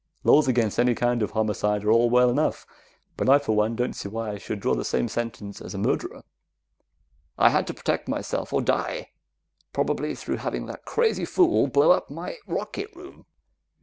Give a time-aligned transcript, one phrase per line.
[0.23, 2.65] "Laws against any kind of homicide are all well enough,
[3.17, 5.77] but I for one don't see why I should draw the same sentence as a
[5.77, 6.23] murderer.
[7.37, 9.11] I had to protect myself or die
[9.73, 13.27] probably through having that crazy fool blow up my rocket room."